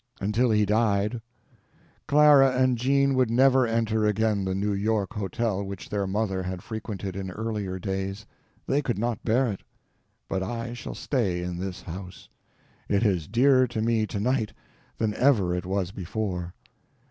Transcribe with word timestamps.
Until 0.19 0.49
he 0.49 0.65
died. 0.65 1.21
Clara 2.07 2.53
and 2.57 2.75
Jean 2.75 3.13
would 3.13 3.29
never 3.29 3.67
enter 3.67 4.03
again 4.07 4.43
the 4.45 4.55
New 4.55 4.73
York 4.73 5.13
hotel 5.13 5.63
which 5.63 5.89
their 5.89 6.07
mother 6.07 6.41
had 6.41 6.63
frequented 6.63 7.15
in 7.15 7.29
earlier 7.29 7.77
days. 7.77 8.25
They 8.65 8.81
could 8.81 8.97
not 8.97 9.23
bear 9.23 9.45
it. 9.45 9.61
But 10.27 10.41
I 10.41 10.73
shall 10.73 10.95
stay 10.95 11.43
in 11.43 11.59
this 11.59 11.83
house. 11.83 12.29
It 12.89 13.03
is 13.05 13.27
dearer 13.27 13.67
to 13.67 13.79
me 13.79 14.07
tonight 14.07 14.53
than 14.97 15.13
ever 15.13 15.53
it 15.53 15.67
was 15.67 15.91
before. 15.91 16.55